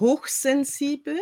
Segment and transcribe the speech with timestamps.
[0.00, 1.18] hochsensibel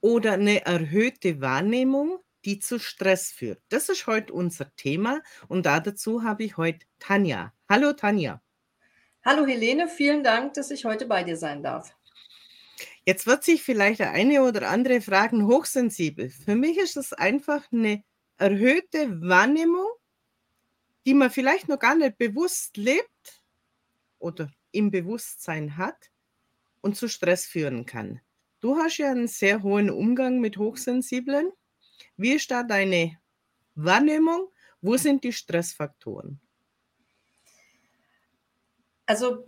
[0.00, 3.60] oder eine erhöhte Wahrnehmung, die zu Stress führt?
[3.68, 7.52] Das ist heute unser Thema und dazu habe ich heute Tanja.
[7.68, 8.40] Hallo Tanja.
[9.24, 11.96] Hallo Helene, vielen Dank, dass ich heute bei dir sein darf.
[13.04, 16.30] Jetzt wird sich vielleicht der eine oder andere fragen, hochsensibel.
[16.30, 18.02] Für mich ist das einfach eine
[18.36, 19.88] erhöhte Wahrnehmung,
[21.06, 23.42] die man vielleicht noch gar nicht bewusst lebt
[24.18, 26.10] oder im Bewusstsein hat
[26.86, 28.20] und zu Stress führen kann.
[28.60, 31.52] Du hast ja einen sehr hohen Umgang mit Hochsensiblen.
[32.16, 33.18] Wie ist da deine
[33.74, 34.48] Wahrnehmung?
[34.80, 36.40] Wo sind die Stressfaktoren?
[39.04, 39.44] Also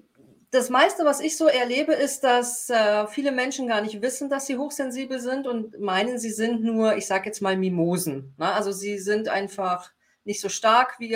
[0.51, 4.47] das meiste, was ich so erlebe, ist, dass äh, viele Menschen gar nicht wissen, dass
[4.47, 8.35] sie hochsensibel sind und meinen, sie sind nur, ich sage jetzt mal, Mimosen.
[8.37, 8.53] Ne?
[8.53, 9.93] Also sie sind einfach
[10.25, 11.11] nicht so stark wie,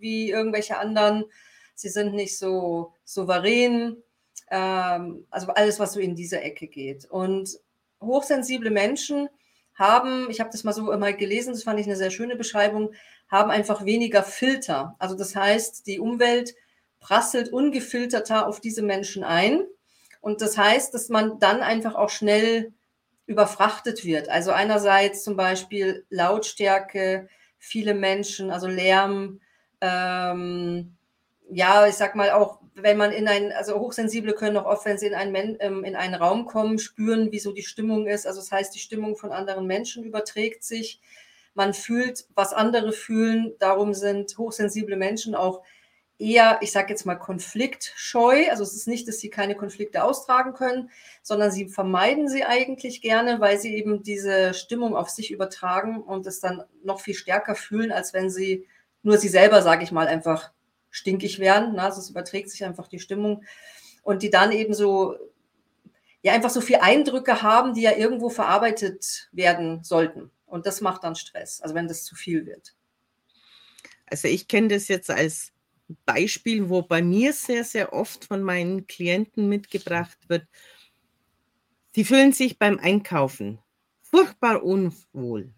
[0.00, 1.24] wie irgendwelche anderen.
[1.74, 4.02] Sie sind nicht so souverän.
[4.50, 7.04] Ähm, also alles, was so in diese Ecke geht.
[7.06, 7.58] Und
[8.00, 9.28] hochsensible Menschen
[9.74, 12.92] haben, ich habe das mal so mal gelesen, das fand ich eine sehr schöne Beschreibung,
[13.30, 14.96] haben einfach weniger Filter.
[14.98, 16.54] Also das heißt, die Umwelt
[17.00, 19.64] prasselt ungefilterter auf diese Menschen ein.
[20.20, 22.72] Und das heißt, dass man dann einfach auch schnell
[23.26, 24.28] überfrachtet wird.
[24.28, 27.28] Also einerseits zum Beispiel Lautstärke,
[27.58, 29.40] viele Menschen, also Lärm,
[29.80, 30.96] ähm,
[31.50, 34.98] ja, ich sag mal auch, wenn man in ein, also Hochsensible können auch oft, wenn
[34.98, 38.26] sie in einen, ähm, in einen Raum kommen, spüren, wie so die Stimmung ist.
[38.26, 41.00] Also das heißt, die Stimmung von anderen Menschen überträgt sich.
[41.54, 43.54] Man fühlt, was andere fühlen.
[43.58, 45.62] Darum sind hochsensible Menschen auch
[46.18, 48.48] eher, ich sage jetzt mal, konfliktscheu.
[48.50, 50.90] Also es ist nicht, dass sie keine Konflikte austragen können,
[51.22, 56.26] sondern sie vermeiden sie eigentlich gerne, weil sie eben diese Stimmung auf sich übertragen und
[56.26, 58.66] es dann noch viel stärker fühlen, als wenn sie
[59.02, 60.50] nur sie selber, sage ich mal, einfach
[60.98, 61.74] stinkig wären.
[61.74, 61.82] Ne?
[61.82, 63.44] Also es überträgt sich einfach die Stimmung
[64.02, 65.16] und die dann eben so
[66.22, 70.30] ja einfach so viel Eindrücke haben, die ja irgendwo verarbeitet werden sollten.
[70.46, 72.74] Und das macht dann Stress, also wenn das zu viel wird.
[74.06, 75.52] Also ich kenne das jetzt als
[76.04, 80.46] Beispiel, wo bei mir sehr, sehr oft von meinen Klienten mitgebracht wird.
[81.92, 83.58] Sie fühlen sich beim Einkaufen
[84.02, 85.52] furchtbar unwohl.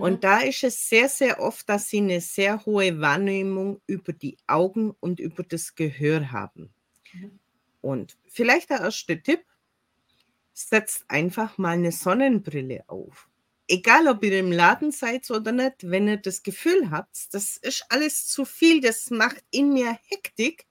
[0.00, 4.38] Und da ist es sehr, sehr oft, dass sie eine sehr hohe Wahrnehmung über die
[4.46, 6.72] Augen und über das Gehör haben.
[7.80, 9.44] Und vielleicht der erste Tipp,
[10.54, 13.28] setzt einfach mal eine Sonnenbrille auf
[13.72, 17.86] egal ob ihr im Laden seid oder nicht, wenn ihr das Gefühl habt, das ist
[17.88, 20.66] alles zu viel, das macht in mir Hektik,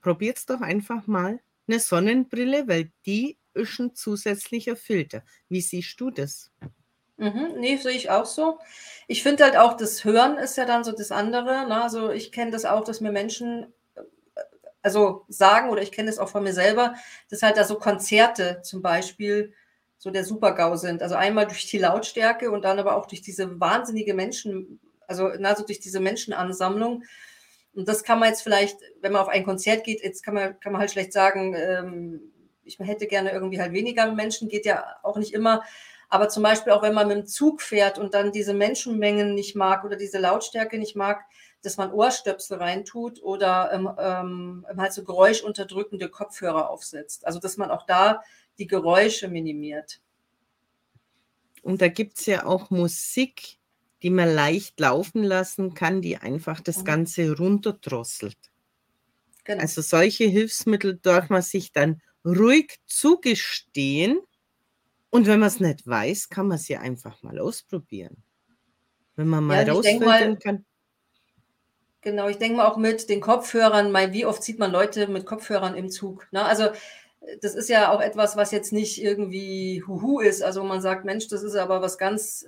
[0.00, 5.22] probiert es doch einfach mal eine Sonnenbrille, weil die ist ein zusätzlicher Filter.
[5.48, 6.50] Wie siehst du das?
[7.18, 8.58] Mhm, nee, sehe ich auch so.
[9.08, 11.66] Ich finde halt auch, das Hören ist ja dann so das andere.
[11.68, 11.82] Ne?
[11.82, 14.02] Also ich kenne das auch, dass mir Menschen äh,
[14.82, 16.94] also sagen, oder ich kenne das auch von mir selber,
[17.30, 19.52] dass halt da so Konzerte zum Beispiel
[19.98, 21.02] so der Super-GAU sind.
[21.02, 25.64] Also einmal durch die Lautstärke und dann aber auch durch diese wahnsinnige Menschen, also also
[25.66, 27.02] durch diese Menschenansammlung.
[27.74, 30.58] Und das kann man jetzt vielleicht, wenn man auf ein Konzert geht, jetzt kann man,
[30.60, 32.20] kann man halt schlecht sagen, ähm,
[32.64, 35.62] ich hätte gerne irgendwie halt weniger Menschen, geht ja auch nicht immer.
[36.08, 39.54] Aber zum Beispiel auch, wenn man mit dem Zug fährt und dann diese Menschenmengen nicht
[39.54, 41.24] mag oder diese Lautstärke nicht mag,
[41.62, 47.26] dass man Ohrstöpsel reintut oder ähm, ähm, halt so geräuschunterdrückende Kopfhörer aufsetzt.
[47.26, 48.22] Also dass man auch da
[48.58, 50.00] die Geräusche minimiert.
[51.62, 53.58] Und da gibt es ja auch Musik,
[54.02, 56.84] die man leicht laufen lassen kann, die einfach das mhm.
[56.84, 58.38] Ganze runterdrosselt.
[59.44, 59.62] Genau.
[59.62, 64.20] Also solche Hilfsmittel darf man sich dann ruhig zugestehen.
[65.10, 68.22] Und wenn man es nicht weiß, kann man sie einfach mal ausprobieren.
[69.16, 70.64] Wenn man mal ja, rausfinden kann.
[72.02, 75.26] Genau, ich denke mal auch mit den Kopfhörern, mal, wie oft sieht man Leute mit
[75.26, 76.28] Kopfhörern im Zug?
[76.30, 76.44] Ne?
[76.44, 76.68] Also
[77.40, 80.42] das ist ja auch etwas, was jetzt nicht irgendwie Huhu ist.
[80.42, 82.46] Also man sagt, Mensch, das ist aber was ganz,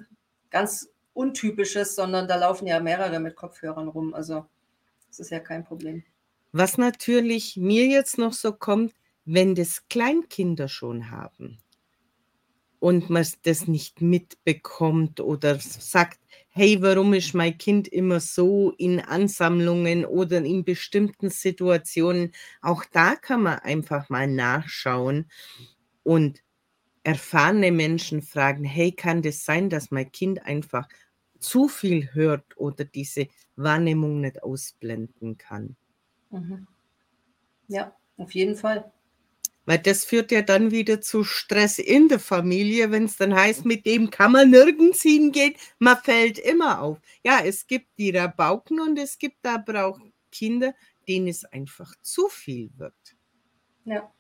[0.51, 4.15] ganz Untypisches, sondern da laufen ja mehrere mit Kopfhörern rum.
[4.15, 4.47] Also
[5.09, 6.05] das ist ja kein Problem.
[6.53, 8.95] Was natürlich mir jetzt noch so kommt,
[9.25, 11.59] wenn das Kleinkinder schon haben
[12.81, 16.19] und man das nicht mitbekommt oder sagt,
[16.49, 22.33] hey, warum ist mein Kind immer so in Ansammlungen oder in bestimmten Situationen?
[22.63, 25.31] Auch da kann man einfach mal nachschauen
[26.03, 26.43] und
[27.05, 30.89] erfahrene Menschen fragen, hey, kann das sein, dass mein Kind einfach
[31.41, 35.77] zu viel hört oder diese Wahrnehmung nicht ausblenden kann?
[36.31, 36.67] Mhm.
[37.69, 38.93] Ja, auf jeden Fall.
[39.71, 43.65] Weil das führt ja dann wieder zu Stress in der Familie, wenn es dann heißt,
[43.65, 46.99] mit dem kann man nirgends hingehen, man fällt immer auf.
[47.23, 50.01] Ja, es gibt die Rabauken und es gibt aber auch
[50.33, 50.75] Kinder,
[51.07, 53.15] denen es einfach zu viel wird.
[53.85, 54.13] Ja.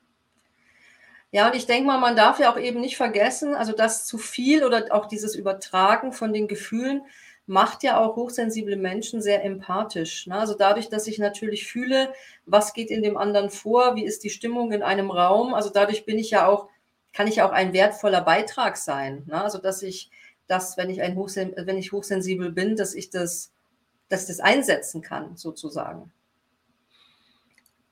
[1.32, 4.18] Ja, und ich denke mal, man darf ja auch eben nicht vergessen, also das zu
[4.18, 7.02] viel oder auch dieses Übertragen von den Gefühlen
[7.50, 10.28] macht ja auch hochsensible Menschen sehr empathisch.
[10.28, 10.36] Ne?
[10.36, 12.12] Also dadurch, dass ich natürlich fühle,
[12.46, 16.04] was geht in dem anderen vor, wie ist die Stimmung in einem Raum, also dadurch
[16.04, 16.68] bin ich ja auch,
[17.12, 19.24] kann ich ja auch ein wertvoller Beitrag sein.
[19.26, 19.42] Ne?
[19.42, 20.12] Also dass ich
[20.46, 23.52] das, wenn ich ein Hochsen wenn ich hochsensibel bin, dass ich das,
[24.08, 26.12] dass ich das einsetzen kann, sozusagen.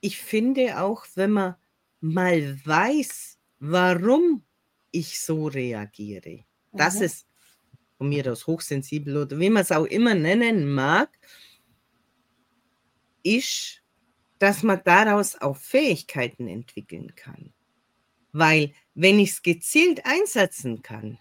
[0.00, 1.56] Ich finde auch, wenn man
[2.00, 4.44] mal weiß, warum
[4.92, 6.78] ich so reagiere, mhm.
[6.78, 7.27] dass es
[7.98, 11.10] von mir aus hochsensibel oder wie man es auch immer nennen mag,
[13.22, 13.82] ist,
[14.38, 17.52] dass man daraus auch Fähigkeiten entwickeln kann.
[18.32, 21.18] Weil wenn ich es gezielt einsetzen kann,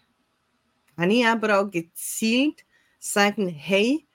[0.95, 2.63] kann ich aber auch gezielt
[2.99, 4.07] sagen, hey,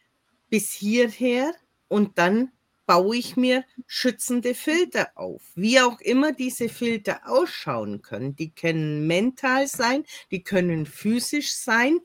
[0.49, 1.55] bis hierher
[1.89, 2.53] und dann
[2.87, 5.43] baue ich mir schützende Filter auf.
[5.55, 8.37] Wie auch immer diese Filter ausschauen können.
[8.37, 12.01] Die können mental sein, die können physisch sein.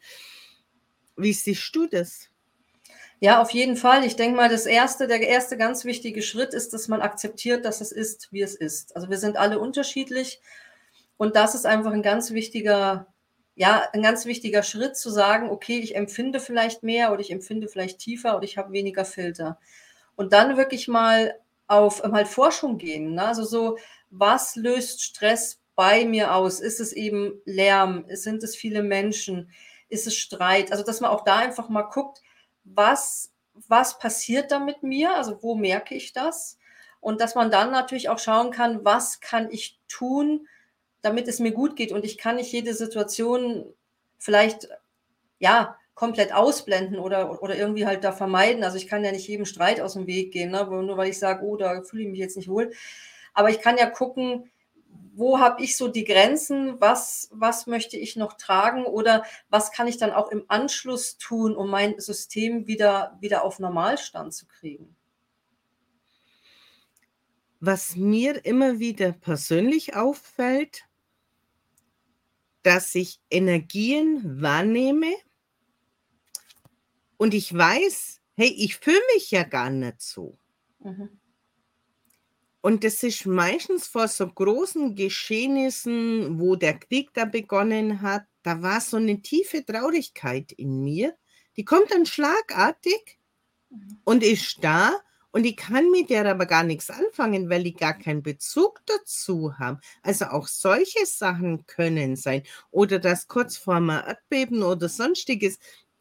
[1.17, 2.29] Wie siehst du das?
[3.19, 4.05] Ja, auf jeden Fall.
[4.05, 7.81] Ich denke mal, das erste, der erste ganz wichtige Schritt ist, dass man akzeptiert, dass
[7.81, 8.95] es ist, wie es ist.
[8.95, 10.39] Also wir sind alle unterschiedlich
[11.17, 13.07] und das ist einfach ein ganz wichtiger,
[13.55, 17.67] ja, ein ganz wichtiger Schritt zu sagen, okay, ich empfinde vielleicht mehr oder ich empfinde
[17.67, 19.59] vielleicht tiefer oder ich habe weniger Filter.
[20.15, 23.15] Und dann wirklich mal auf halt Forschung gehen.
[23.15, 23.23] Ne?
[23.23, 23.77] Also so,
[24.11, 26.59] was löst Stress bei mir aus?
[26.59, 28.05] Ist es eben Lärm?
[28.09, 29.51] Sind es viele Menschen?
[29.89, 30.71] Ist es Streit?
[30.71, 32.21] Also, dass man auch da einfach mal guckt,
[32.63, 33.31] was,
[33.67, 35.15] was passiert da mit mir?
[35.15, 36.57] Also, wo merke ich das?
[36.99, 40.47] Und dass man dann natürlich auch schauen kann, was kann ich tun,
[41.01, 41.91] damit es mir gut geht.
[41.91, 43.65] Und ich kann nicht jede Situation
[44.17, 44.67] vielleicht,
[45.39, 48.63] ja, komplett ausblenden oder, oder irgendwie halt da vermeiden.
[48.63, 50.63] Also ich kann ja nicht jedem Streit aus dem Weg gehen, ne?
[50.63, 52.71] nur weil ich sage, oh, da fühle ich mich jetzt nicht wohl.
[53.33, 54.51] Aber ich kann ja gucken,
[55.17, 59.87] wo habe ich so die Grenzen, was, was möchte ich noch tragen oder was kann
[59.87, 64.95] ich dann auch im Anschluss tun, um mein System wieder, wieder auf Normalstand zu kriegen?
[67.59, 70.85] Was mir immer wieder persönlich auffällt,
[72.61, 75.15] dass ich Energien wahrnehme
[77.17, 80.37] und ich weiß, hey, ich fühle mich ja gar nicht so.
[80.79, 81.19] Mhm.
[82.67, 88.61] Und das ist meistens vor so großen Geschehnissen, wo der Krieg da begonnen hat, da
[88.61, 91.15] war so eine tiefe Traurigkeit in mir.
[91.55, 93.19] Die kommt dann schlagartig
[93.69, 94.01] mhm.
[94.03, 94.99] und ist da
[95.31, 99.57] und ich kann mit der aber gar nichts anfangen, weil ich gar keinen Bezug dazu
[99.57, 99.79] habe.
[100.01, 102.43] Also auch solche Sachen können sein.
[102.69, 105.57] Oder dass kurz vor einem Erdbeben oder sonstiges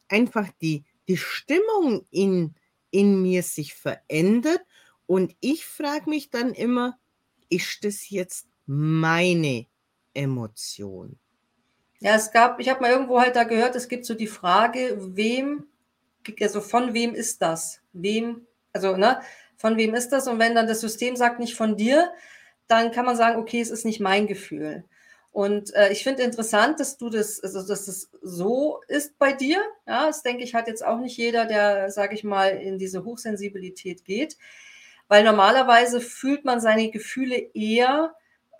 [0.08, 2.56] einfach die, die Stimmung in,
[2.90, 4.62] in mir sich verändert
[5.06, 6.98] und ich frage mich dann immer,
[7.48, 9.66] ist das jetzt meine
[10.14, 11.18] Emotion?
[12.00, 14.96] Ja, es gab, ich habe mal irgendwo halt da gehört, es gibt so die Frage,
[15.16, 15.64] wem,
[16.40, 17.80] also von wem ist das?
[17.92, 19.20] Wem, also, ne,
[19.56, 20.28] von wem ist das?
[20.28, 22.12] Und wenn dann das System sagt, nicht von dir,
[22.68, 24.84] dann kann man sagen, okay, es ist nicht mein Gefühl.
[25.32, 29.62] Und äh, ich finde interessant, dass du das, also dass es so ist bei dir.
[29.86, 33.04] Ja, das denke ich, hat jetzt auch nicht jeder, der, sage ich mal, in diese
[33.04, 34.36] Hochsensibilität geht.
[35.08, 38.14] Weil normalerweise fühlt man seine Gefühle eher,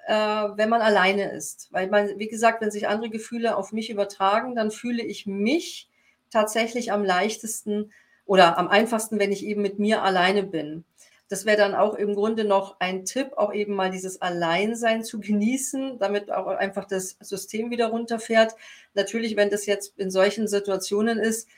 [0.07, 1.69] äh, wenn man alleine ist.
[1.73, 5.89] Weil man, wie gesagt, wenn sich andere Gefühle auf mich übertragen, dann fühle ich mich
[6.31, 7.93] tatsächlich am leichtesten
[8.25, 10.85] oder am einfachsten, wenn ich eben mit mir alleine bin.
[11.29, 15.19] Das wäre dann auch im Grunde noch ein Tipp, auch eben mal dieses Alleinsein zu
[15.19, 18.55] genießen, damit auch einfach das System wieder runterfährt.
[18.95, 21.49] Natürlich, wenn das jetzt in solchen Situationen ist,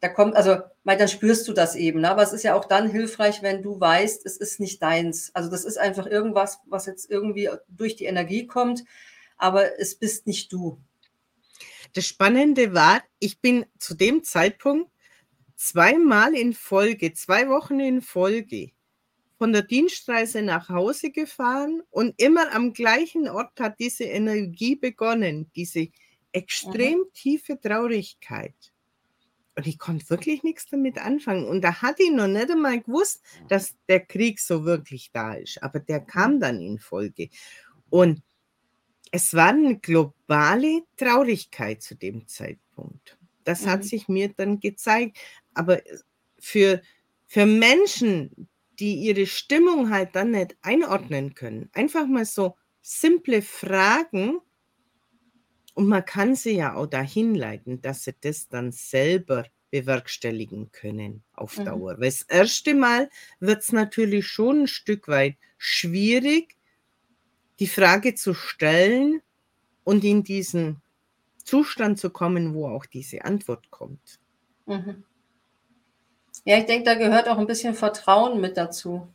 [0.00, 2.00] da kommt, also, weil dann spürst du das eben.
[2.00, 2.10] Ne?
[2.10, 5.34] Aber es ist ja auch dann hilfreich, wenn du weißt, es ist nicht deins.
[5.34, 8.84] Also das ist einfach irgendwas, was jetzt irgendwie durch die Energie kommt,
[9.36, 10.80] aber es bist nicht du.
[11.94, 14.90] Das Spannende war, ich bin zu dem Zeitpunkt
[15.56, 18.70] zweimal in Folge, zwei Wochen in Folge
[19.38, 25.50] von der Dienstreise nach Hause gefahren und immer am gleichen Ort hat diese Energie begonnen,
[25.54, 25.88] diese
[26.32, 27.12] extrem mhm.
[27.14, 28.54] tiefe Traurigkeit.
[29.58, 31.48] Und ich konnte wirklich nichts damit anfangen.
[31.48, 35.60] Und da hatte ich noch nicht einmal gewusst, dass der Krieg so wirklich da ist.
[35.64, 37.28] Aber der kam dann in Folge.
[37.90, 38.22] Und
[39.10, 43.18] es war eine globale Traurigkeit zu dem Zeitpunkt.
[43.42, 43.70] Das mhm.
[43.70, 45.18] hat sich mir dann gezeigt.
[45.54, 45.80] Aber
[46.38, 46.80] für,
[47.26, 48.48] für Menschen,
[48.78, 54.38] die ihre Stimmung halt dann nicht einordnen können, einfach mal so simple Fragen,
[55.78, 61.22] und man kann sie ja auch dahin leiten, dass sie das dann selber bewerkstelligen können
[61.32, 61.66] auf mhm.
[61.66, 62.00] Dauer.
[62.00, 63.08] Weil das erste Mal
[63.38, 66.56] wird es natürlich schon ein Stück weit schwierig,
[67.60, 69.22] die Frage zu stellen
[69.84, 70.82] und in diesen
[71.44, 74.18] Zustand zu kommen, wo auch diese Antwort kommt.
[74.66, 75.04] Mhm.
[76.44, 79.06] Ja, ich denke, da gehört auch ein bisschen Vertrauen mit dazu.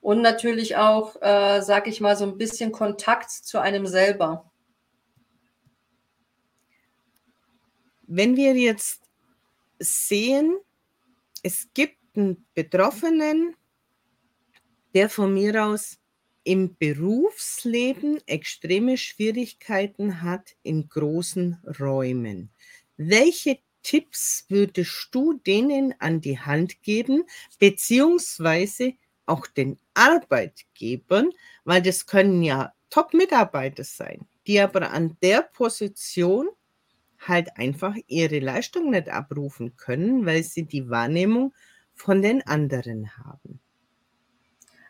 [0.00, 4.50] Und natürlich auch, äh, sag ich mal, so ein bisschen Kontakt zu einem selber.
[8.06, 9.02] Wenn wir jetzt
[9.78, 10.56] sehen,
[11.42, 13.54] es gibt einen Betroffenen,
[14.94, 15.98] der von mir aus
[16.44, 22.50] im Berufsleben extreme Schwierigkeiten hat in großen Räumen.
[22.96, 27.24] Welche Tipps würdest du denen an die Hand geben,
[27.58, 28.94] beziehungsweise
[29.26, 31.30] auch den Arbeitgebern,
[31.64, 36.48] weil das können ja Top-Mitarbeiter sein, die aber an der Position
[37.28, 41.52] halt einfach ihre Leistung nicht abrufen können, weil sie die Wahrnehmung
[41.94, 43.60] von den anderen haben.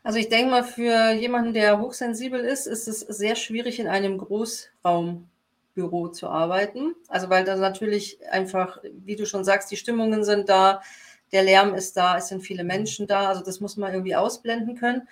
[0.03, 4.19] Also ich denke mal, für jemanden, der hochsensibel ist, ist es sehr schwierig, in einem
[4.19, 6.95] Großraumbüro zu arbeiten.
[7.09, 10.81] Also weil da natürlich einfach, wie du schon sagst, die Stimmungen sind da,
[11.33, 13.29] der Lärm ist da, es sind viele Menschen da.
[13.29, 15.09] Also das muss man irgendwie ausblenden können.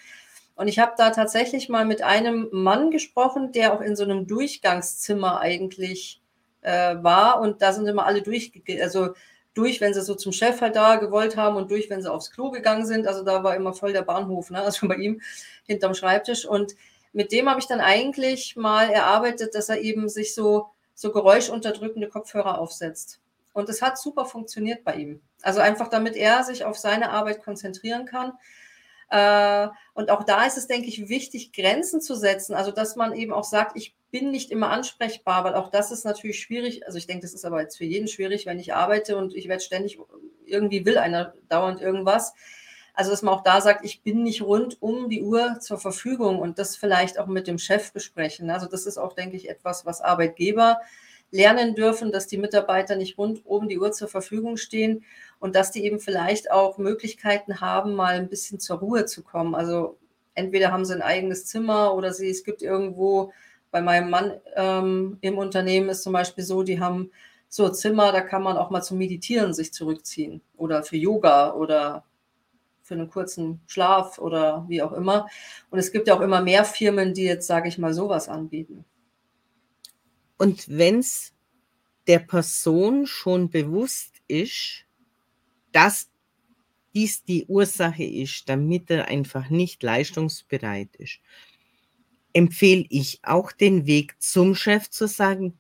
[0.55, 4.29] Und ich habe da tatsächlich mal mit einem Mann gesprochen, der auch in so einem
[4.29, 6.23] Durchgangszimmer eigentlich
[6.65, 7.41] äh, war.
[7.41, 8.53] Und da sind immer alle durch,
[8.83, 9.15] also
[9.55, 12.33] durch, wenn sie so zum Chef halt da gewollt haben und durch, wenn sie aufs
[12.33, 13.07] Klo gegangen sind.
[13.07, 14.61] Also da war immer voll der Bahnhof, ne?
[14.63, 15.21] also bei ihm
[15.67, 16.45] hinterm Schreibtisch.
[16.45, 16.75] Und
[17.13, 22.09] mit dem habe ich dann eigentlich mal erarbeitet, dass er eben sich so, so geräuschunterdrückende
[22.09, 23.21] Kopfhörer aufsetzt.
[23.53, 25.21] Und es hat super funktioniert bei ihm.
[25.43, 28.33] Also einfach damit er sich auf seine Arbeit konzentrieren kann.
[29.11, 32.55] Äh, und auch da ist es, denke ich, wichtig, Grenzen zu setzen.
[32.55, 36.05] Also dass man eben auch sagt, ich bin nicht immer ansprechbar, weil auch das ist
[36.05, 36.87] natürlich schwierig.
[36.87, 39.49] Also ich denke, das ist aber jetzt für jeden schwierig, wenn ich arbeite und ich
[39.49, 39.99] werde ständig,
[40.47, 42.33] irgendwie will einer dauernd irgendwas.
[42.95, 46.39] Also dass man auch da sagt, ich bin nicht rund um die Uhr zur Verfügung
[46.39, 48.51] und das vielleicht auch mit dem Chef besprechen.
[48.51, 50.79] Also das ist auch, denke ich, etwas, was Arbeitgeber
[51.33, 55.05] lernen dürfen, dass die Mitarbeiter nicht rund um die Uhr zur Verfügung stehen
[55.41, 59.57] und dass die eben vielleicht auch Möglichkeiten haben, mal ein bisschen zur Ruhe zu kommen.
[59.57, 59.99] Also
[60.37, 63.33] entweder haben sie ein eigenes Zimmer oder sie, es gibt irgendwo
[63.75, 67.11] bei meinem Mann ähm, im Unternehmen ist zum Beispiel so, die haben
[67.49, 72.05] so Zimmer, da kann man auch mal zum Meditieren sich zurückziehen oder für Yoga oder
[72.83, 75.27] für einen kurzen Schlaf oder wie auch immer.
[75.71, 78.85] Und es gibt ja auch immer mehr Firmen, die jetzt, sage ich mal, sowas anbieten.
[80.39, 81.33] Und wenn es
[82.07, 84.85] der Person schon bewusst ist,
[85.73, 86.11] dass
[86.95, 91.19] dies die Ursache ist, damit er einfach nicht leistungsbereit ist,
[92.35, 95.59] empfehle ich auch den Weg zum Chef zu sagen,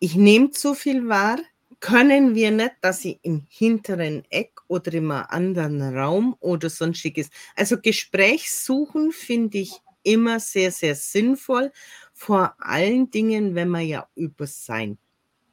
[0.00, 1.38] ich nehme zu viel wahr,
[1.80, 7.30] können wir nicht, dass sie im hinteren Eck oder im anderen Raum oder sonstiges.
[7.54, 11.72] Also Gespräch suchen finde ich immer sehr, sehr sinnvoll.
[12.12, 14.98] Vor allen Dingen, wenn man ja über sein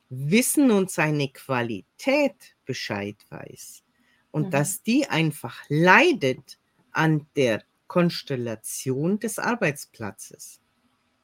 [0.10, 3.84] Wissen und seine Qualität Bescheid weiß.
[4.32, 4.52] Und mhm.
[4.52, 6.58] dass die einfach leidet
[6.92, 10.60] an der Konstellation des Arbeitsplatzes.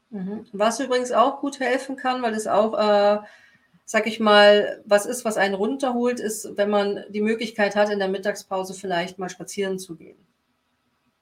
[0.10, 0.46] Mhm.
[0.54, 3.20] Was übrigens auch gut helfen kann, weil es auch, äh,
[3.86, 8.00] sag ich mal, was ist, was einen runterholt, ist, wenn man die Möglichkeit hat, in
[8.00, 10.18] der Mittagspause vielleicht mal spazieren zu gehen.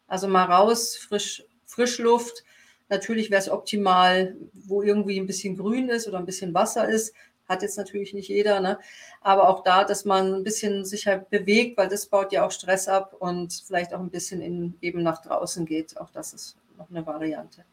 [0.07, 2.43] Also mal raus, frisch, Frischluft.
[2.89, 7.13] Natürlich wäre es optimal, wo irgendwie ein bisschen Grün ist oder ein bisschen Wasser ist.
[7.47, 8.77] Hat jetzt natürlich nicht jeder, ne?
[9.21, 12.51] aber auch da, dass man ein bisschen sich halt bewegt, weil das baut ja auch
[12.51, 15.97] Stress ab und vielleicht auch ein bisschen in, eben nach draußen geht.
[15.97, 17.63] Auch das ist noch eine Variante.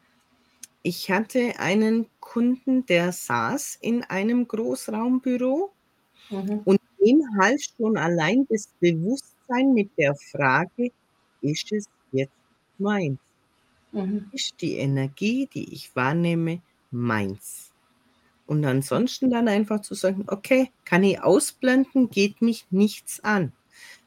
[0.81, 5.71] Ich hatte einen Kunden, der saß in einem Großraumbüro
[6.29, 6.61] mhm.
[6.63, 10.91] und ihm half schon allein das Bewusstsein mit der Frage,
[11.41, 12.31] ist es jetzt
[12.77, 13.19] meins?
[13.91, 14.29] Mhm.
[14.31, 17.71] Ist die Energie, die ich wahrnehme, meins?
[18.47, 23.51] Und ansonsten dann einfach zu sagen, okay, kann ich ausblenden, geht mich nichts an.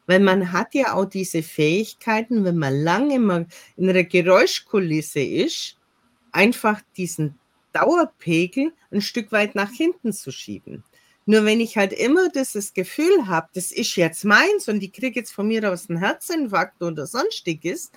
[0.07, 5.77] Weil man hat ja auch diese Fähigkeiten, wenn man lange mal in einer Geräuschkulisse ist,
[6.31, 7.37] einfach diesen
[7.73, 10.83] Dauerpegel ein Stück weit nach hinten zu schieben.
[11.25, 15.19] Nur wenn ich halt immer dieses Gefühl habe, das ist jetzt meins und ich kriege
[15.19, 17.91] jetzt von mir aus einen Herzinfarkt oder sonstiges,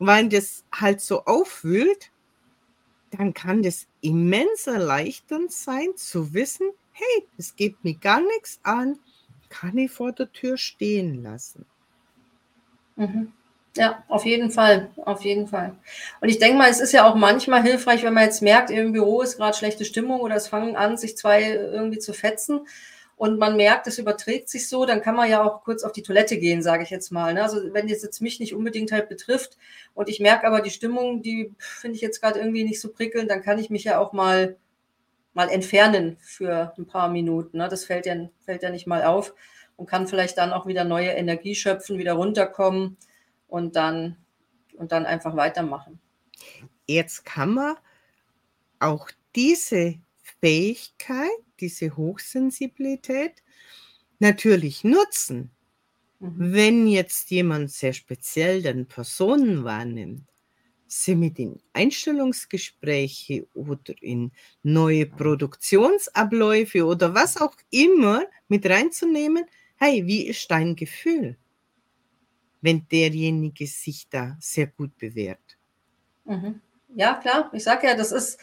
[0.00, 2.10] weil das halt so aufwühlt,
[3.12, 8.98] dann kann das immens erleichternd sein zu wissen, hey, es geht mir gar nichts an,
[9.48, 11.66] kann ich vor der Tür stehen lassen.
[12.96, 13.32] Mhm.
[13.76, 15.74] Ja, auf jeden Fall, auf jeden Fall.
[16.20, 18.92] Und ich denke mal, es ist ja auch manchmal hilfreich, wenn man jetzt merkt, im
[18.92, 22.66] Büro ist gerade schlechte Stimmung oder es fangen an, sich zwei irgendwie zu fetzen
[23.22, 26.02] und man merkt, es überträgt sich so, dann kann man ja auch kurz auf die
[26.02, 27.32] Toilette gehen, sage ich jetzt mal.
[27.32, 27.44] Ne?
[27.44, 29.58] Also wenn das jetzt mich nicht unbedingt halt betrifft
[29.94, 33.30] und ich merke aber die Stimmung, die finde ich jetzt gerade irgendwie nicht so prickelnd,
[33.30, 34.56] dann kann ich mich ja auch mal,
[35.34, 37.58] mal entfernen für ein paar Minuten.
[37.58, 37.68] Ne?
[37.68, 39.34] Das fällt ja, fällt ja nicht mal auf
[39.76, 42.96] und kann vielleicht dann auch wieder neue Energie schöpfen, wieder runterkommen
[43.46, 44.16] und dann,
[44.74, 46.00] und dann einfach weitermachen.
[46.88, 47.76] Jetzt kann man
[48.80, 50.00] auch diese
[50.42, 51.30] Fähigkeit,
[51.60, 53.42] diese Hochsensibilität
[54.20, 55.52] natürlich nutzen.
[56.20, 56.52] Mhm.
[56.54, 60.24] Wenn jetzt jemand sehr speziell den Personen wahrnimmt,
[60.88, 64.32] sie mit in Einstellungsgespräche oder in
[64.62, 69.44] neue Produktionsabläufe oder was auch immer mit reinzunehmen,
[69.76, 71.38] hey, wie ist dein Gefühl,
[72.62, 75.58] wenn derjenige sich da sehr gut bewährt?
[76.24, 76.60] Mhm.
[76.94, 77.50] Ja, klar.
[77.54, 78.38] Ich sage ja, das ist,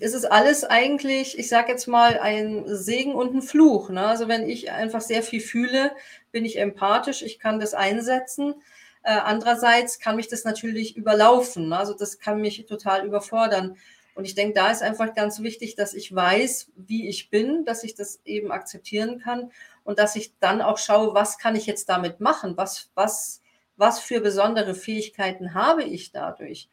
[0.00, 3.90] es alles eigentlich, ich sage jetzt mal, ein Segen und ein Fluch.
[3.90, 4.06] Ne?
[4.06, 5.92] Also wenn ich einfach sehr viel fühle,
[6.30, 8.54] bin ich empathisch, ich kann das einsetzen.
[9.02, 11.70] Äh, andererseits kann mich das natürlich überlaufen.
[11.70, 11.78] Ne?
[11.78, 13.76] Also das kann mich total überfordern.
[14.14, 17.82] Und ich denke, da ist einfach ganz wichtig, dass ich weiß, wie ich bin, dass
[17.82, 19.50] ich das eben akzeptieren kann
[19.84, 22.56] und dass ich dann auch schaue, was kann ich jetzt damit machen?
[22.56, 23.42] Was, was,
[23.76, 26.68] was für besondere Fähigkeiten habe ich dadurch?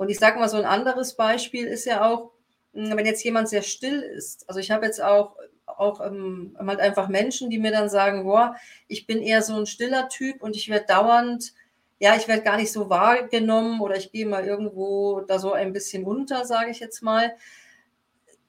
[0.00, 2.30] Und ich sage mal, so ein anderes Beispiel ist ja auch,
[2.72, 4.48] hm, wenn jetzt jemand sehr still ist.
[4.48, 8.56] Also ich habe jetzt auch, auch ähm, halt einfach Menschen, die mir dann sagen, boah,
[8.88, 11.52] ich bin eher so ein stiller Typ und ich werde dauernd,
[11.98, 15.74] ja, ich werde gar nicht so wahrgenommen oder ich gehe mal irgendwo da so ein
[15.74, 17.34] bisschen unter, sage ich jetzt mal.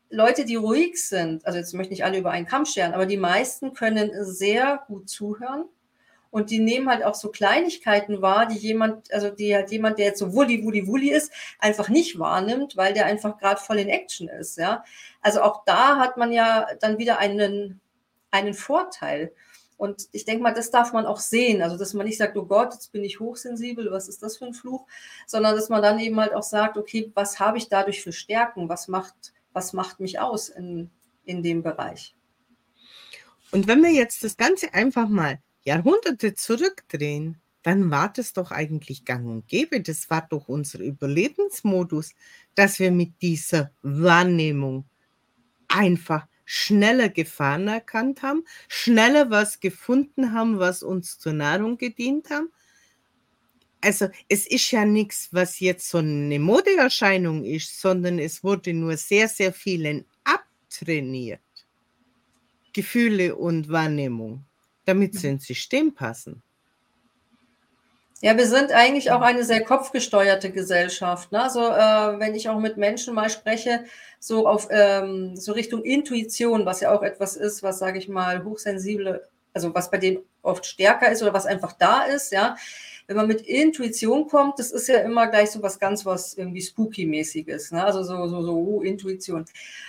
[0.09, 3.05] Leute, die ruhig sind, also jetzt möchte ich nicht alle über einen Kamm scheren, aber
[3.05, 5.65] die meisten können sehr gut zuhören
[6.31, 10.07] und die nehmen halt auch so Kleinigkeiten wahr, die jemand, also die halt jemand, der
[10.07, 13.89] jetzt so wulli, wulli, wulli ist, einfach nicht wahrnimmt, weil der einfach gerade voll in
[13.89, 14.83] Action ist, ja.
[15.21, 17.81] Also auch da hat man ja dann wieder einen,
[18.31, 19.33] einen Vorteil.
[19.77, 21.63] Und ich denke mal, das darf man auch sehen.
[21.63, 24.45] Also, dass man nicht sagt, oh Gott, jetzt bin ich hochsensibel, was ist das für
[24.45, 24.85] ein Fluch,
[25.25, 28.69] sondern dass man dann eben halt auch sagt, okay, was habe ich dadurch für Stärken?
[28.69, 30.91] Was macht, was macht mich aus in,
[31.25, 32.15] in dem Bereich?
[33.51, 39.05] Und wenn wir jetzt das Ganze einfach mal Jahrhunderte zurückdrehen, dann war das doch eigentlich
[39.05, 39.81] gang und gäbe.
[39.81, 42.13] Das war doch unser Überlebensmodus,
[42.55, 44.85] dass wir mit dieser Wahrnehmung
[45.67, 52.51] einfach schneller Gefahren erkannt haben, schneller was gefunden haben, was uns zur Nahrung gedient haben.
[53.79, 58.97] Also es ist ja nichts, was jetzt so eine Modeerscheinung ist, sondern es wurde nur
[58.97, 61.39] sehr, sehr vielen abtrainiert.
[62.73, 64.45] Gefühle und Wahrnehmung
[64.85, 66.41] damit sie ins System passen.
[68.23, 71.31] Ja, wir sind eigentlich auch eine sehr kopfgesteuerte Gesellschaft.
[71.31, 71.41] Ne?
[71.41, 73.85] Also äh, wenn ich auch mit Menschen mal spreche,
[74.19, 78.43] so auf ähm, so Richtung Intuition, was ja auch etwas ist, was sage ich mal
[78.43, 82.55] hochsensible, also was bei denen oft stärker ist oder was einfach da ist, ja.
[83.11, 86.61] Wenn man mit Intuition kommt, das ist ja immer gleich so was ganz was irgendwie
[86.61, 87.83] spooky-mäßiges, ne?
[87.83, 89.45] Also so so so uh, Intuition.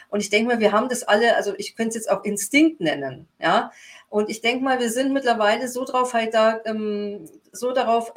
[0.08, 2.80] Und ich denke mal, wir haben das alle, also ich könnte es jetzt auch Instinkt
[2.80, 3.70] nennen, ja.
[4.08, 8.12] Und ich denke mal, wir sind mittlerweile so drauf halt da, ähm, so darauf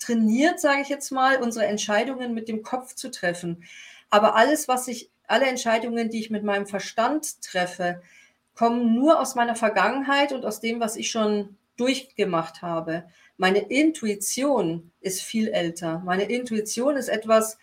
[0.00, 3.62] trainiert, sage ich jetzt mal, unsere Entscheidungen mit dem Kopf zu treffen.
[4.10, 8.02] Aber alles, was ich, alle Entscheidungen, die ich mit meinem Verstand treffe,
[8.56, 13.04] kommen nur aus meiner Vergangenheit und aus dem, was ich schon durchgemacht habe.
[13.36, 16.00] Meine Intuition ist viel älter.
[16.04, 17.58] Meine Intuition ist etwas,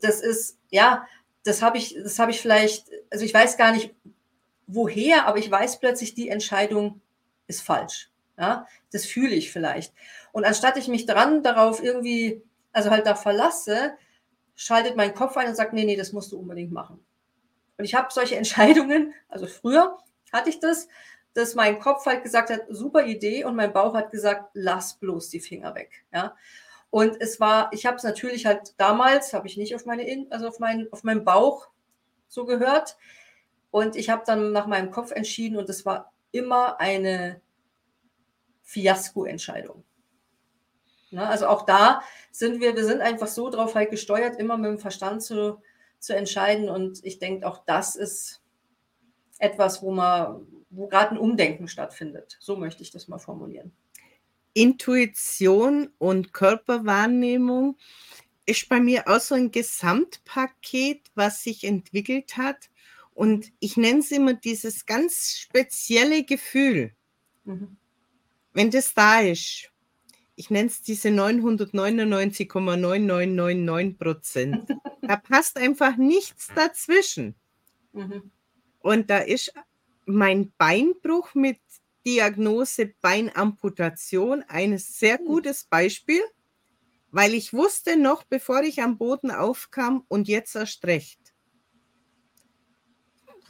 [0.00, 1.06] das ist, ja,
[1.44, 3.94] das habe ich, das habe ich vielleicht, also ich weiß gar nicht,
[4.66, 7.00] woher, aber ich weiß plötzlich, die Entscheidung
[7.46, 8.10] ist falsch.
[8.38, 9.94] Ja, das fühle ich vielleicht.
[10.32, 13.96] Und anstatt ich mich dran darauf irgendwie, also halt da verlasse,
[14.54, 17.04] schaltet mein Kopf ein und sagt, nee, nee, das musst du unbedingt machen.
[17.78, 19.98] Und ich habe solche Entscheidungen, also früher
[20.32, 20.88] hatte ich das,
[21.36, 25.28] dass mein Kopf halt gesagt hat, super Idee und mein Bauch hat gesagt, lass bloß
[25.30, 26.04] die Finger weg.
[26.12, 26.34] Ja.
[26.90, 30.48] Und es war, ich habe es natürlich halt damals, habe ich nicht auf meine, also
[30.48, 31.68] auf meinen, auf meinen Bauch
[32.28, 32.96] so gehört.
[33.70, 37.40] Und ich habe dann nach meinem Kopf entschieden und es war immer eine
[38.62, 39.84] Fiasko-Entscheidung.
[41.10, 44.70] Ne, also auch da sind wir, wir sind einfach so drauf halt gesteuert, immer mit
[44.70, 45.62] dem Verstand zu,
[45.98, 46.68] zu entscheiden.
[46.68, 48.42] Und ich denke, auch das ist
[49.38, 50.46] etwas, wo man,
[50.76, 52.36] wo gerade ein Umdenken stattfindet.
[52.40, 53.72] So möchte ich das mal formulieren.
[54.52, 57.76] Intuition und Körperwahrnehmung
[58.46, 62.70] ist bei mir auch so ein Gesamtpaket, was sich entwickelt hat.
[63.12, 66.92] Und ich nenne es immer dieses ganz spezielle Gefühl.
[67.44, 67.76] Mhm.
[68.52, 69.70] Wenn das da ist,
[70.36, 74.68] ich nenne es diese 999,9999 Prozent.
[75.02, 77.34] da passt einfach nichts dazwischen.
[77.92, 78.30] Mhm.
[78.80, 79.52] Und da ist
[80.06, 81.60] mein Beinbruch mit
[82.06, 85.26] Diagnose Beinamputation ein sehr Hm.
[85.26, 86.22] gutes Beispiel,
[87.10, 91.34] weil ich wusste noch, bevor ich am Boden aufkam und jetzt erst recht.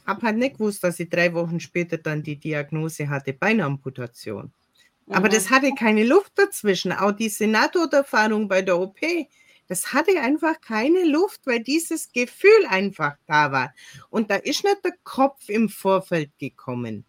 [0.05, 4.51] Habe halt nicht gewusst, dass ich drei Wochen später dann die Diagnose hatte, Beinamputation.
[5.11, 5.29] Aber Mhm.
[5.29, 6.91] das hatte keine Luft dazwischen.
[6.93, 8.99] Auch diese Nahtoderfahrung bei der OP,
[9.67, 13.73] das hatte einfach keine Luft, weil dieses Gefühl einfach da war.
[14.09, 17.05] Und da ist nicht der Kopf im Vorfeld gekommen,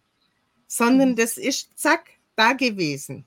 [0.67, 1.15] sondern Mhm.
[1.15, 3.25] das ist zack da gewesen.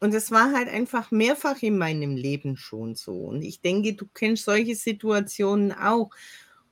[0.00, 3.12] Und es war halt einfach mehrfach in meinem Leben schon so.
[3.12, 6.10] Und ich denke, du kennst solche Situationen auch.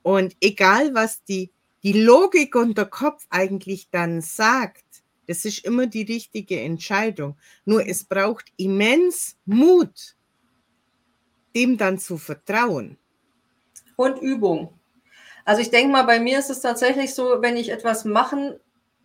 [0.03, 1.51] Und egal, was die,
[1.83, 4.85] die Logik und der Kopf eigentlich dann sagt,
[5.27, 7.39] das ist immer die richtige Entscheidung.
[7.65, 10.17] Nur es braucht immens Mut,
[11.55, 12.99] dem dann zu vertrauen.
[13.97, 14.79] Und Übung.
[15.45, 18.59] Also ich denke mal, bei mir ist es tatsächlich so, wenn ich etwas machen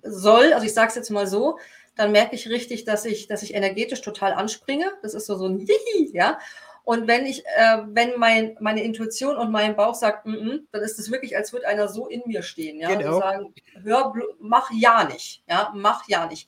[0.03, 1.57] soll, also ich sage es jetzt mal so,
[1.95, 4.91] dann merke ich richtig, dass ich, dass ich energetisch total anspringe.
[5.01, 6.38] Das ist so, so ein Hihi, ja.
[6.83, 10.83] Und wenn ich, äh, wenn mein, meine Intuition und mein Bauch sagt, mm -mm, dann
[10.83, 12.93] ist es wirklich, als würde einer so in mir stehen, ja.
[12.93, 13.15] Genau.
[13.15, 16.47] Und sagen, hör, mach ja nicht, ja, mach ja nicht.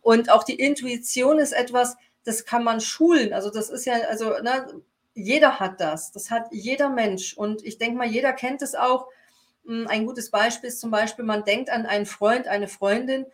[0.00, 3.32] Und auch die Intuition ist etwas, das kann man schulen.
[3.32, 4.82] Also das ist ja, also ne,
[5.14, 6.12] jeder hat das.
[6.12, 7.34] Das hat jeder Mensch.
[7.34, 9.08] Und ich denke mal, jeder kennt es auch.
[9.64, 13.26] Hm, Ein gutes Beispiel ist zum Beispiel, man denkt an einen Freund, eine Freundin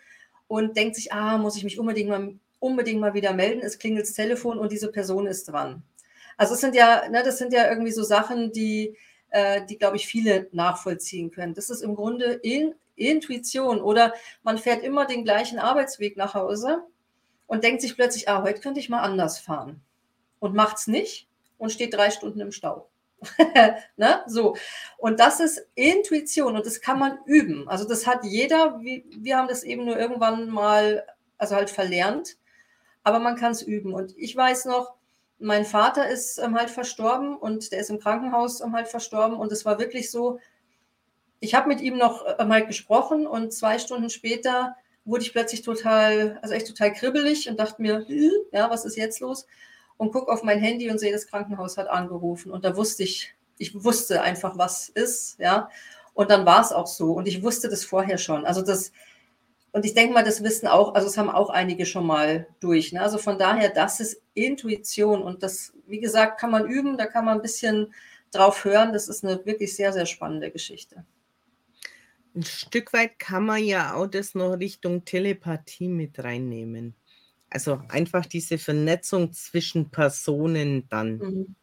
[0.46, 3.60] und denkt sich, ah, muss ich mich unbedingt mal, unbedingt mal wieder melden.
[3.62, 5.82] Es klingelt das Telefon und diese Person ist dran.
[6.36, 8.96] Also es sind ja, ne, das sind ja irgendwie so Sachen, die,
[9.30, 11.54] äh, die glaube ich, viele nachvollziehen können.
[11.54, 16.82] Das ist im Grunde in, Intuition oder man fährt immer den gleichen Arbeitsweg nach Hause
[17.46, 19.80] und denkt sich plötzlich, ah, heute könnte ich mal anders fahren
[20.38, 21.29] und macht es nicht
[21.60, 22.90] und steht drei Stunden im Stau.
[23.96, 24.22] ne?
[24.26, 24.56] So.
[24.98, 27.68] Und das ist Intuition und das kann man üben.
[27.68, 31.06] Also das hat jeder, wir, wir haben das eben nur irgendwann mal,
[31.38, 32.36] also halt verlernt,
[33.04, 33.94] aber man kann es üben.
[33.94, 34.94] Und ich weiß noch,
[35.38, 39.52] mein Vater ist ähm, halt verstorben und der ist im Krankenhaus ähm, halt verstorben und
[39.52, 40.38] es war wirklich so,
[41.40, 45.62] ich habe mit ihm noch ähm, halt gesprochen und zwei Stunden später wurde ich plötzlich
[45.62, 49.46] total, also echt total kribbelig und dachte mir, "Hm, ja, was ist jetzt los?
[50.00, 52.50] Und gucke auf mein Handy und sehe, das Krankenhaus hat angerufen.
[52.50, 55.68] Und da wusste ich, ich wusste einfach, was ist, ja.
[56.14, 57.12] Und dann war es auch so.
[57.12, 58.46] Und ich wusste das vorher schon.
[58.46, 58.92] Also das,
[59.72, 62.94] und ich denke mal, das wissen auch, also es haben auch einige schon mal durch.
[62.94, 63.02] Ne?
[63.02, 65.22] Also von daher, das ist Intuition.
[65.22, 67.92] Und das, wie gesagt, kann man üben, da kann man ein bisschen
[68.30, 68.94] drauf hören.
[68.94, 71.04] Das ist eine wirklich sehr, sehr spannende Geschichte.
[72.34, 76.94] Ein Stück weit kann man ja auch das noch Richtung Telepathie mit reinnehmen.
[77.50, 81.18] Also einfach diese Vernetzung zwischen Personen dann.
[81.18, 81.54] Mhm.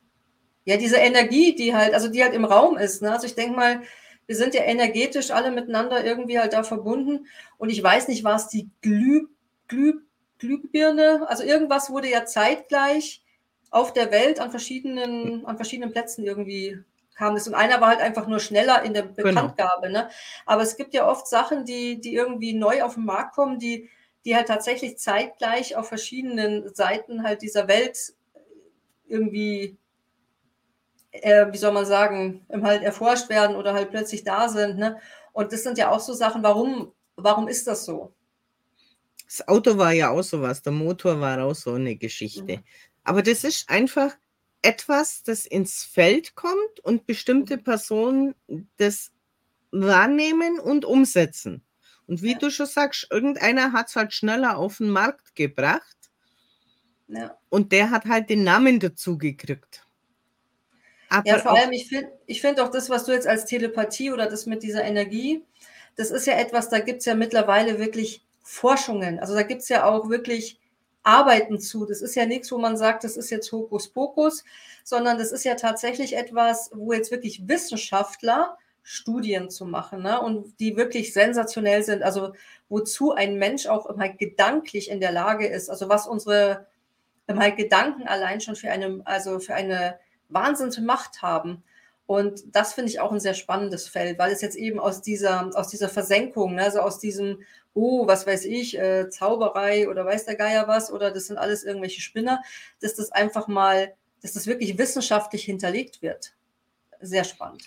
[0.66, 3.02] Ja, diese Energie, die halt, also die halt im Raum ist.
[3.02, 3.12] Ne?
[3.12, 3.82] Also ich denke mal,
[4.26, 7.28] wir sind ja energetisch alle miteinander irgendwie halt da verbunden.
[7.58, 9.28] Und ich weiß nicht, war es die Glüh,
[9.70, 10.02] Glüh,
[10.40, 11.26] Glühbirne?
[11.30, 13.24] Also irgendwas wurde ja zeitgleich
[13.70, 16.78] auf der Welt an verschiedenen, an verschiedenen Plätzen irgendwie
[17.16, 17.48] kam das.
[17.48, 19.90] Und einer war halt einfach nur schneller in der Bekanntgabe.
[19.90, 20.10] Ne?
[20.46, 23.90] Aber es gibt ja oft Sachen, die, die irgendwie neu auf den Markt kommen, die,
[24.28, 28.14] die halt tatsächlich zeitgleich auf verschiedenen Seiten halt dieser Welt
[29.08, 29.78] irgendwie,
[31.12, 34.78] äh, wie soll man sagen, halt erforscht werden oder halt plötzlich da sind.
[34.78, 35.00] Ne?
[35.32, 38.14] Und das sind ja auch so Sachen, warum, warum ist das so?
[39.26, 42.58] Das Auto war ja auch sowas, der Motor war auch so eine Geschichte.
[42.58, 42.64] Mhm.
[43.06, 44.18] Aber das ist einfach
[44.62, 48.36] etwas, das ins Feld kommt und bestimmte Personen
[48.76, 49.14] das
[49.72, 51.64] wahrnehmen und umsetzen.
[52.08, 52.38] Und wie ja.
[52.38, 55.98] du schon sagst, irgendeiner hat es halt schneller auf den Markt gebracht.
[57.08, 57.38] Ja.
[57.50, 59.86] Und der hat halt den Namen dazu gekriegt.
[61.10, 64.12] Aber ja, vor allem, ich finde ich find auch das, was du jetzt als Telepathie
[64.12, 65.44] oder das mit dieser Energie,
[65.96, 69.20] das ist ja etwas, da gibt es ja mittlerweile wirklich Forschungen.
[69.20, 70.60] Also da gibt es ja auch wirklich
[71.04, 71.86] Arbeiten zu.
[71.86, 74.44] Das ist ja nichts, wo man sagt, das ist jetzt Hokuspokus,
[74.84, 78.58] sondern das ist ja tatsächlich etwas, wo jetzt wirklich Wissenschaftler
[78.90, 80.22] Studien zu machen ne?
[80.22, 82.04] und die wirklich sensationell sind.
[82.04, 82.32] Also
[82.70, 85.70] wozu ein Mensch auch halt gedanklich in der Lage ist.
[85.70, 86.68] Also was unsere
[87.28, 91.66] halt Gedanken allein schon für eine, also für eine Wahnsinnsmacht haben.
[92.06, 95.52] Und das finde ich auch ein sehr spannendes Feld, weil es jetzt eben aus dieser,
[95.54, 97.42] aus dieser Versenkung, ne, also aus diesem,
[97.74, 101.66] oh, was weiß ich, äh, Zauberei oder weiß der Geier was, oder das sind alles
[101.66, 102.42] irgendwelche Spinner,
[102.80, 106.32] dass das einfach mal, dass das wirklich wissenschaftlich hinterlegt wird.
[107.02, 107.64] Sehr spannend.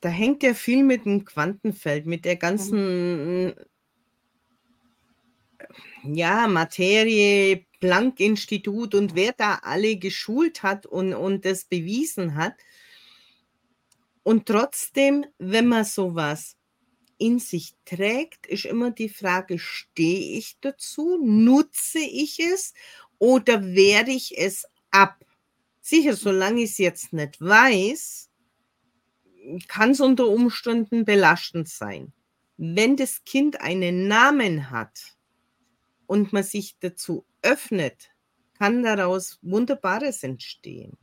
[0.00, 3.54] Da hängt ja viel mit dem Quantenfeld, mit der ganzen,
[6.04, 12.54] ja, Materie, Planck-Institut und wer da alle geschult hat und, und das bewiesen hat.
[14.22, 16.56] Und trotzdem, wenn man sowas
[17.18, 22.74] in sich trägt, ist immer die Frage, stehe ich dazu, nutze ich es
[23.18, 25.24] oder wehre ich es ab?
[25.80, 28.30] Sicher, solange ich es jetzt nicht weiß,
[29.68, 32.12] kann es unter Umständen belastend sein.
[32.56, 35.16] Wenn das Kind einen Namen hat
[36.06, 38.10] und man sich dazu öffnet,
[38.58, 40.96] kann daraus Wunderbares entstehen.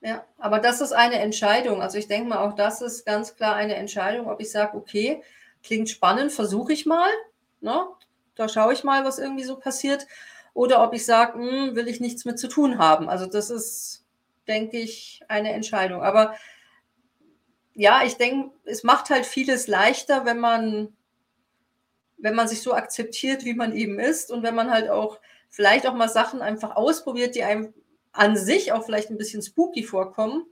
[0.00, 1.82] Ja, aber das ist eine Entscheidung.
[1.82, 5.22] Also ich denke mal, auch das ist ganz klar eine Entscheidung, ob ich sage, okay,
[5.62, 7.10] klingt spannend, versuche ich mal.
[7.60, 7.86] Ne?
[8.34, 10.06] Da schaue ich mal, was irgendwie so passiert.
[10.54, 13.08] Oder ob ich sage, hm, will ich nichts mit zu tun haben.
[13.08, 14.04] Also das ist,
[14.46, 16.02] denke ich, eine Entscheidung.
[16.02, 16.36] Aber
[17.76, 20.96] ja, ich denke, es macht halt vieles leichter, wenn man,
[22.16, 25.86] wenn man sich so akzeptiert, wie man eben ist und wenn man halt auch vielleicht
[25.86, 27.74] auch mal Sachen einfach ausprobiert, die einem
[28.12, 30.46] an sich auch vielleicht ein bisschen spooky vorkommen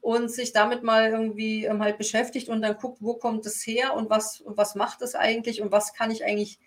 [0.00, 3.94] und sich damit mal irgendwie ähm, halt beschäftigt und dann guckt, wo kommt es her
[3.94, 6.60] und was, was macht es eigentlich und was kann ich eigentlich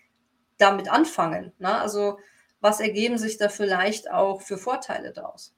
[0.58, 1.54] damit anfangen.
[1.58, 1.80] Ne?
[1.80, 2.18] Also
[2.60, 5.55] was ergeben sich da vielleicht auch für Vorteile daraus?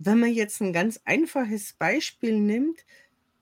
[0.00, 2.86] Wenn man jetzt ein ganz einfaches Beispiel nimmt,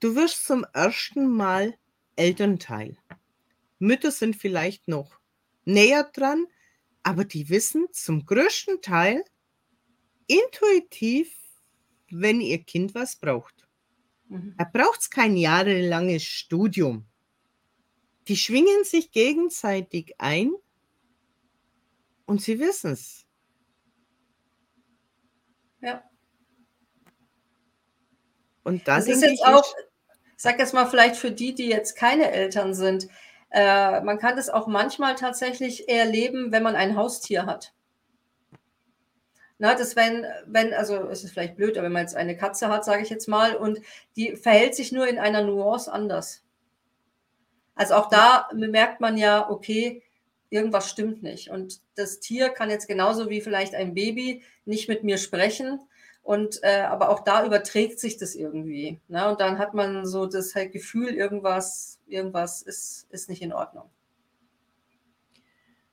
[0.00, 1.76] du wirst zum ersten Mal
[2.16, 2.96] Elternteil.
[3.78, 5.20] Mütter sind vielleicht noch
[5.66, 6.46] näher dran,
[7.02, 9.22] aber die wissen zum größten Teil,
[10.28, 11.36] intuitiv,
[12.10, 13.68] wenn ihr Kind was braucht.
[14.28, 14.54] Mhm.
[14.56, 17.04] Da braucht es kein jahrelanges Studium.
[18.28, 20.52] Die schwingen sich gegenseitig ein
[22.24, 23.26] und sie wissen es.
[25.82, 26.02] Ja.
[28.66, 29.64] Und da das ist jetzt auch,
[30.36, 33.06] ich sag jetzt mal vielleicht für die, die jetzt keine Eltern sind,
[33.52, 37.72] äh, man kann das auch manchmal tatsächlich erleben, wenn man ein Haustier hat.
[39.58, 42.68] Na, das wenn, wenn, also es ist vielleicht blöd, aber wenn man jetzt eine Katze
[42.68, 43.78] hat, sage ich jetzt mal, und
[44.16, 46.42] die verhält sich nur in einer Nuance anders.
[47.76, 50.02] Also auch da bemerkt man ja, okay,
[50.50, 51.50] irgendwas stimmt nicht.
[51.50, 55.80] Und das Tier kann jetzt genauso wie vielleicht ein Baby nicht mit mir sprechen.
[56.26, 58.98] Und äh, aber auch da überträgt sich das irgendwie.
[59.06, 59.30] Ne?
[59.30, 63.88] Und dann hat man so das halt Gefühl, irgendwas, irgendwas ist, ist nicht in Ordnung.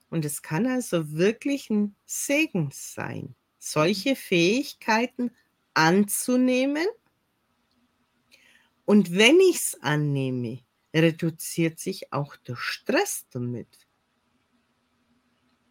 [0.10, 5.30] Und es kann also wirklich ein Segen sein solche Fähigkeiten
[5.76, 6.88] anzunehmen.
[8.86, 10.62] Und wenn ich es annehme,
[10.96, 13.68] reduziert sich auch der Stress damit.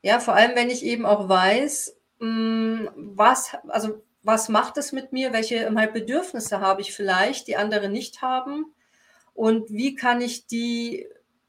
[0.03, 5.13] Ja, vor allem, wenn ich eben auch weiß, mm, was, also was macht es mit
[5.13, 8.67] mir, welche halt Bedürfnisse habe ich vielleicht, die andere nicht haben
[9.35, 11.07] und wie kann ich die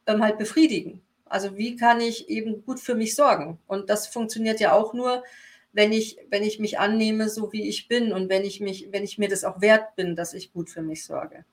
[0.07, 1.01] ähm, halt befriedigen.
[1.25, 3.59] Also wie kann ich eben gut für mich sorgen.
[3.67, 5.23] Und das funktioniert ja auch nur,
[5.71, 9.03] wenn ich, wenn ich mich annehme, so wie ich bin und wenn ich mich, wenn
[9.03, 11.45] ich mir das auch wert bin, dass ich gut für mich sorge.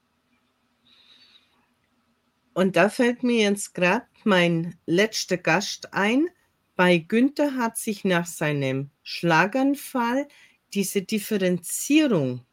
[2.52, 6.28] Und da fällt mir jetzt gerade mein letzter Gast ein.
[6.76, 10.28] Bei Günther hat sich nach seinem Schlaganfall
[10.74, 12.44] diese Differenzierung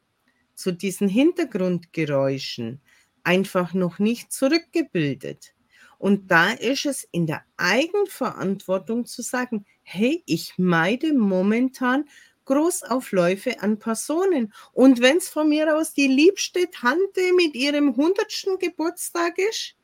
[0.56, 2.82] zu diesen Hintergrundgeräuschen
[3.24, 5.54] einfach noch nicht zurückgebildet.
[6.00, 12.06] Und da ist es in der Eigenverantwortung zu sagen, hey, ich meide momentan
[12.46, 14.54] Großaufläufe an Personen.
[14.74, 19.76] Und wenn es von mir aus die liebste Tante mit ihrem hundertsten Geburtstag ist,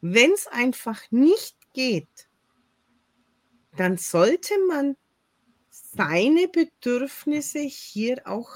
[0.00, 2.28] wenn es einfach nicht geht,
[3.76, 4.96] dann sollte man
[6.00, 8.50] seine Bedürfnisse hier auch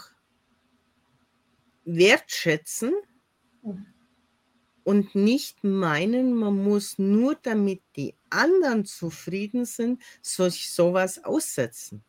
[1.84, 2.92] wertschätzen
[3.62, 3.94] mhm
[4.84, 12.04] und nicht meinen, man muss nur damit die anderen zufrieden sind, sich sowas aussetzen.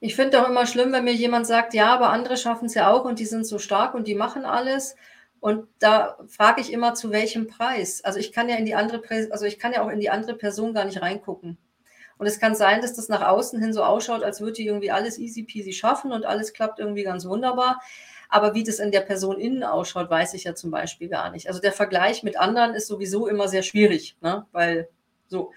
[0.00, 2.90] Ich finde auch immer schlimm, wenn mir jemand sagt, ja, aber andere schaffen es ja
[2.90, 4.96] auch und die sind so stark und die machen alles.
[5.40, 8.04] Und da frage ich immer, zu welchem Preis?
[8.04, 10.36] Also ich kann ja in die andere, also ich kann ja auch in die andere
[10.36, 11.58] Person gar nicht reingucken.
[12.18, 14.90] Und es kann sein, dass das nach außen hin so ausschaut, als würde die irgendwie
[14.90, 17.80] alles easy peasy schaffen und alles klappt irgendwie ganz wunderbar.
[18.28, 21.48] Aber wie das in der Person innen ausschaut, weiß ich ja zum Beispiel gar nicht.
[21.48, 24.46] Also der Vergleich mit anderen ist sowieso immer sehr schwierig, ne?
[24.52, 24.88] weil
[25.28, 25.52] so.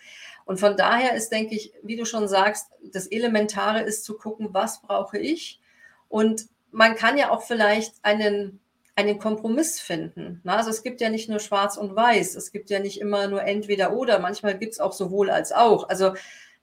[0.45, 4.49] Und von daher ist, denke ich, wie du schon sagst, das Elementare ist zu gucken,
[4.51, 5.59] was brauche ich?
[6.07, 8.59] Und man kann ja auch vielleicht einen,
[8.95, 10.41] einen Kompromiss finden.
[10.43, 10.53] Ne?
[10.53, 13.43] Also es gibt ja nicht nur schwarz und weiß, es gibt ja nicht immer nur
[13.43, 15.89] entweder oder, manchmal gibt es auch sowohl als auch.
[15.89, 16.13] Also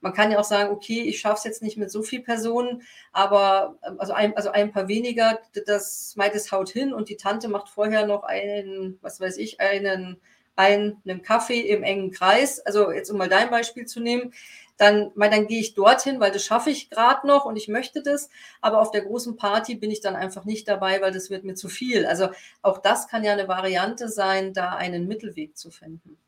[0.05, 2.83] man kann ja auch sagen, okay, ich schaffe es jetzt nicht mit so vielen Personen,
[3.11, 7.47] aber ähm, also ein, also ein paar weniger, das meidet haut hin und die Tante
[7.47, 10.21] macht vorher noch einen, was weiß ich, einen,
[10.55, 12.59] einen, Kaffee im engen Kreis.
[12.59, 14.31] Also jetzt um mal dein Beispiel zu nehmen,
[14.77, 18.29] dann, dann gehe ich dorthin, weil das schaffe ich gerade noch und ich möchte das.
[18.61, 21.55] Aber auf der großen Party bin ich dann einfach nicht dabei, weil das wird mir
[21.55, 22.05] zu viel.
[22.05, 22.29] Also
[22.61, 26.19] auch das kann ja eine Variante sein, da einen Mittelweg zu finden.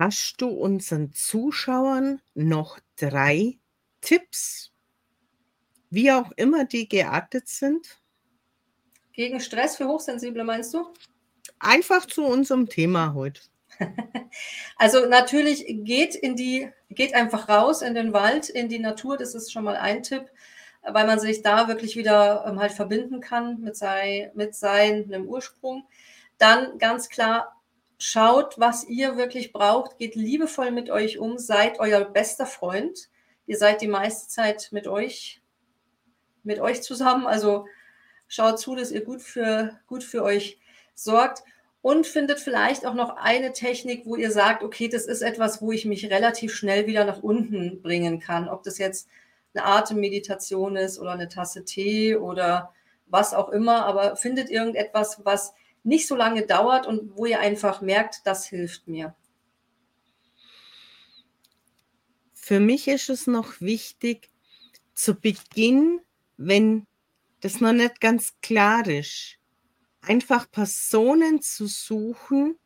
[0.00, 3.58] Hast du unseren Zuschauern noch drei
[4.00, 4.72] Tipps,
[5.90, 8.00] wie auch immer die geartet sind?
[9.12, 10.86] Gegen Stress für Hochsensible meinst du?
[11.58, 13.42] Einfach zu unserem Thema heute.
[14.76, 19.18] Also natürlich geht in die, geht einfach raus in den Wald, in die Natur.
[19.18, 20.30] Das ist schon mal ein Tipp,
[20.80, 25.86] weil man sich da wirklich wieder ähm, halt verbinden kann mit, sei, mit seinem Ursprung.
[26.38, 27.59] Dann ganz klar,
[28.00, 33.10] schaut, was ihr wirklich braucht, geht liebevoll mit euch um, seid euer bester Freund.
[33.46, 35.42] Ihr seid die meiste Zeit mit euch,
[36.42, 37.26] mit euch zusammen.
[37.26, 37.66] Also
[38.26, 40.58] schaut zu, dass ihr gut für, gut für euch
[40.94, 41.42] sorgt
[41.82, 45.70] und findet vielleicht auch noch eine Technik, wo ihr sagt, okay, das ist etwas, wo
[45.70, 48.48] ich mich relativ schnell wieder nach unten bringen kann.
[48.48, 49.08] Ob das jetzt
[49.52, 52.72] eine Atemmeditation ist oder eine Tasse Tee oder
[53.08, 55.52] was auch immer, aber findet irgendetwas, was
[55.82, 59.14] nicht so lange dauert und wo ihr einfach merkt, das hilft mir.
[62.34, 64.30] Für mich ist es noch wichtig,
[64.94, 66.00] zu Beginn,
[66.36, 66.86] wenn
[67.40, 69.38] das noch nicht ganz klar ist,
[70.02, 72.58] einfach Personen zu suchen,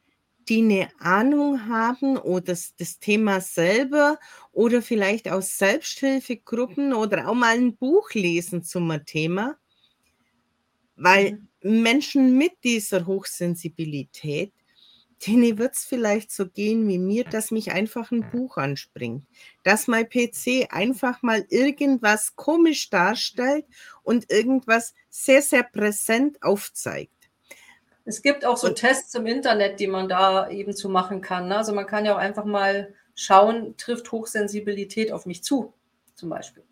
[0.49, 4.19] die eine Ahnung haben oder das, das Thema selber
[4.53, 9.57] oder vielleicht aus Selbsthilfegruppen oder auch mal ein Buch lesen zum Thema,
[10.97, 11.83] weil mhm.
[11.83, 14.53] Menschen mit dieser Hochsensibilität,
[15.27, 19.25] denen wird es vielleicht so gehen wie mir, dass mich einfach ein Buch anspringt,
[19.63, 23.65] dass mein PC einfach mal irgendwas komisch darstellt
[24.03, 27.11] und irgendwas sehr, sehr präsent aufzeigt.
[28.05, 31.49] Es gibt auch so und, Tests im Internet, die man da eben zu machen kann.
[31.49, 31.57] Ne?
[31.57, 35.73] Also man kann ja auch einfach mal schauen, trifft Hochsensibilität auf mich zu,
[36.15, 36.65] zum Beispiel.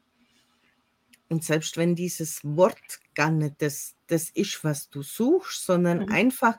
[1.30, 2.76] Und selbst wenn dieses Wort
[3.14, 6.12] gar nicht das, das ist, was du suchst, sondern mhm.
[6.12, 6.56] einfach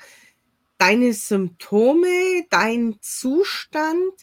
[0.78, 4.14] deine Symptome, dein Zustand,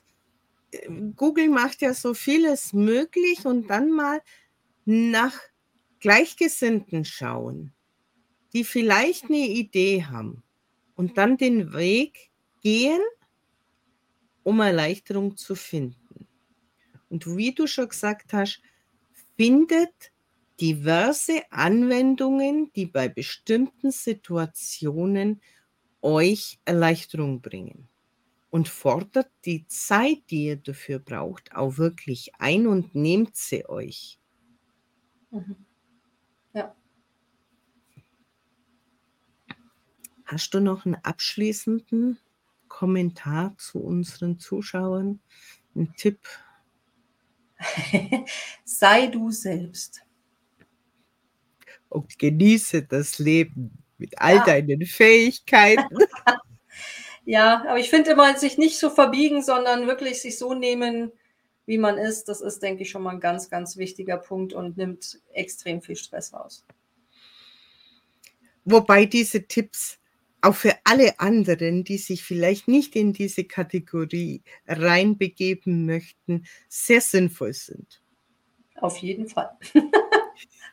[1.16, 4.20] Google macht ja so vieles möglich und dann mal
[4.84, 5.34] nach
[5.98, 7.72] Gleichgesinnten schauen
[8.52, 10.42] die vielleicht eine Idee haben
[10.96, 12.30] und dann den Weg
[12.62, 13.00] gehen,
[14.42, 16.26] um Erleichterung zu finden.
[17.08, 18.60] Und wie du schon gesagt hast,
[19.36, 20.12] findet
[20.60, 25.40] diverse Anwendungen, die bei bestimmten Situationen
[26.02, 27.88] euch Erleichterung bringen.
[28.50, 34.18] Und fordert die Zeit, die ihr dafür braucht, auch wirklich ein und nehmt sie euch.
[35.30, 35.56] Mhm.
[40.30, 42.16] Hast du noch einen abschließenden
[42.68, 45.18] Kommentar zu unseren Zuschauern?
[45.74, 46.20] Ein Tipp?
[48.64, 50.02] Sei du selbst.
[51.90, 54.44] Und genieße das Leben mit all ja.
[54.44, 55.98] deinen Fähigkeiten.
[57.24, 61.12] ja, aber ich finde immer, sich nicht so verbiegen, sondern wirklich sich so nehmen,
[61.66, 62.24] wie man ist.
[62.24, 65.96] Das ist, denke ich, schon mal ein ganz, ganz wichtiger Punkt und nimmt extrem viel
[65.96, 66.64] Stress raus.
[68.64, 69.98] Wobei diese Tipps
[70.42, 77.52] auch für alle anderen, die sich vielleicht nicht in diese Kategorie reinbegeben möchten, sehr sinnvoll
[77.52, 78.02] sind.
[78.76, 79.50] Auf jeden Fall.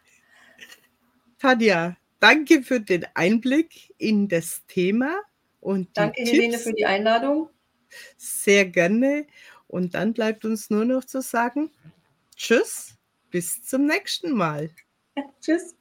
[1.39, 5.21] Tanja, danke für den Einblick in das Thema.
[5.59, 7.49] Und danke, Helene, für die Einladung.
[8.17, 9.27] Sehr gerne.
[9.67, 11.71] Und dann bleibt uns nur noch zu sagen,
[12.35, 12.95] tschüss,
[13.29, 14.69] bis zum nächsten Mal.
[15.41, 15.76] tschüss.